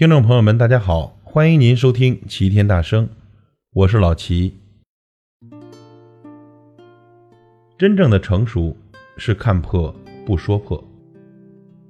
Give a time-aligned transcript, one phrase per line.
[0.00, 3.04] 听众朋友们，大家好，欢迎您收听《齐天大圣》，
[3.74, 4.54] 我是老齐。
[7.76, 8.74] 真正的成熟
[9.18, 9.94] 是看破
[10.24, 10.82] 不说破。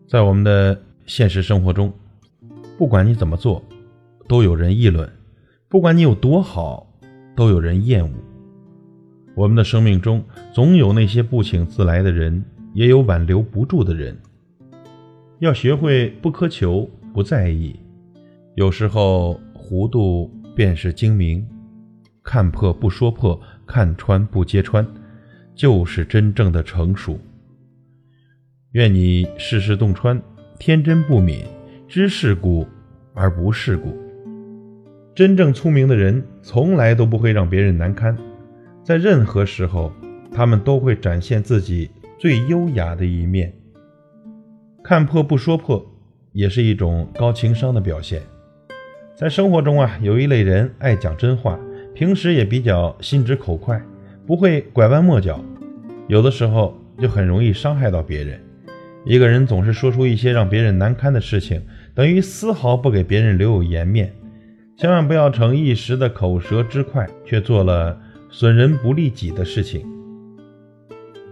[0.09, 1.93] 在我们的现实生活中，
[2.77, 3.63] 不管你怎么做，
[4.27, 5.09] 都有人议论；
[5.69, 6.93] 不管你有多好，
[7.37, 8.13] 都有人厌恶。
[9.37, 10.21] 我们的生命中
[10.53, 14.19] 总有那些不请自来的人，也有挽留不住的人。
[15.39, 17.77] 要学会不苛求，不在意。
[18.61, 21.49] 有时候糊涂便是精明，
[22.23, 24.87] 看破不说破，看穿不揭穿，
[25.55, 27.19] 就是真正的成熟。
[28.73, 30.21] 愿你事事洞穿，
[30.59, 31.43] 天真不泯，
[31.89, 32.67] 知世故
[33.15, 33.97] 而不世故。
[35.15, 38.15] 真正聪明的人，从来都不会让别人难堪，
[38.85, 39.91] 在任何时候，
[40.31, 41.89] 他们都会展现自己
[42.19, 43.51] 最优雅的一面。
[44.85, 45.83] 看破不说破，
[46.33, 48.21] 也是一种高情商的表现。
[49.21, 51.61] 在生活中啊，有一类人爱讲真话，
[51.95, 53.79] 平时也比较心直口快，
[54.27, 55.45] 不会拐弯抹角，
[56.09, 58.41] 有的时候就很容易伤害到别人。
[59.05, 61.61] 一个人总是说出一些让别人难堪的事情，
[61.95, 64.11] 等于丝毫不给别人留有颜面。
[64.79, 69.87] 千万不要逞一时的口舌之快，却做了损人不利己的事情。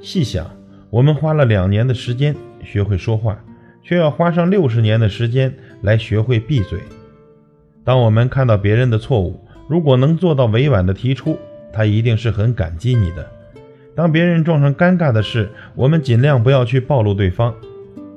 [0.02, 0.46] 细想，
[0.90, 3.42] 我们花了两年的时间学会说话，
[3.82, 6.78] 却要花上六十年的时间来学会闭嘴。
[7.88, 11.38] 当我们看到别人的错误，如果能做到委婉的提出，
[11.72, 13.26] 他一定是很感激你的。
[13.94, 17.54] 当别人撞上尴尬的事，我们尽量不要去暴露对方，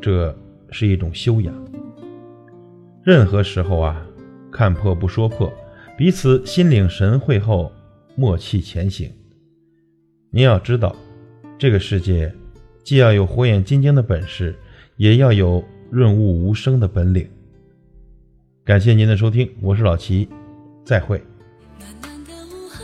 [0.01, 0.35] 这
[0.71, 1.55] 是一种修养。
[3.01, 4.05] 任何时候啊，
[4.51, 5.49] 看破不说破，
[5.97, 7.71] 彼此心领神会后，
[8.17, 9.09] 默契前行。
[10.31, 10.93] 你要知道，
[11.57, 12.29] 这个世界
[12.83, 14.53] 既要有火眼金睛的本事，
[14.97, 17.25] 也要有润物无声的本领。
[18.71, 20.29] 感谢您的收听，我是老齐，
[20.85, 21.21] 再会。
[21.77, 22.79] 暖暖的午后，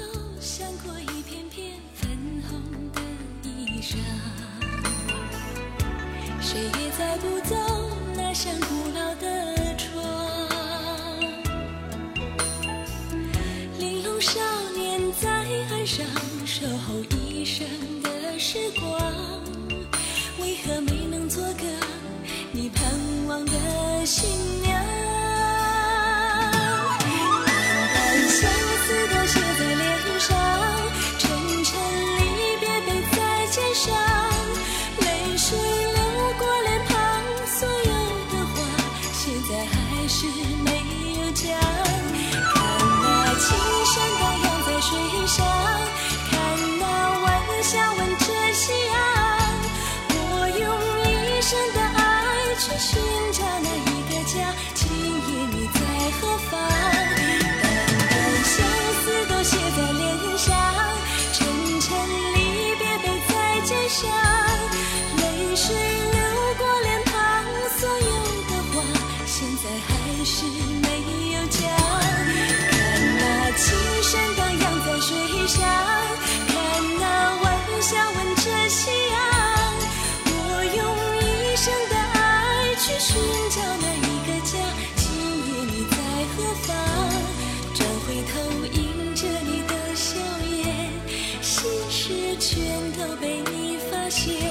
[40.08, 40.26] 是
[40.64, 40.72] 没
[41.20, 41.44] 有家。
[42.54, 42.58] 看
[43.02, 43.46] 那青
[43.86, 44.90] 山荡漾在水
[45.28, 45.46] 上，
[46.32, 46.34] 看
[46.80, 46.82] 那
[47.20, 47.28] 晚
[47.62, 48.96] 霞吻着夕阳，
[50.10, 50.16] 我
[50.48, 50.64] 用
[51.04, 52.00] 一生的爱
[52.56, 52.88] 去寻
[53.34, 54.34] 找那一个家，
[54.74, 55.78] 今夜你在
[56.22, 56.52] 何方？
[57.60, 57.76] 淡
[58.10, 58.12] 淡
[58.46, 58.56] 相
[59.04, 60.48] 思都写在脸上，
[61.34, 61.38] 沉
[61.82, 61.86] 沉
[62.34, 62.38] 离
[62.80, 63.32] 别背在
[63.66, 64.08] 肩上，
[70.04, 70.88] 还是没
[71.34, 71.60] 有家
[72.70, 72.76] 看
[73.18, 73.64] 那青
[74.04, 75.58] 山荡漾在水上
[76.48, 76.54] 看
[77.00, 77.04] 那
[77.44, 77.46] 晚
[77.82, 79.16] 霞吻着夕阳。
[80.26, 80.32] 我
[80.78, 80.80] 用
[81.22, 83.10] 一生的爱去寻
[83.50, 84.54] 找那一个家
[84.96, 85.06] 今
[85.48, 85.96] 夜你在
[86.34, 86.68] 何方
[87.74, 88.34] 转回头
[88.74, 90.08] 迎着你的笑
[90.46, 90.62] 颜
[91.42, 92.56] 心事全
[92.94, 94.47] 都被你发现。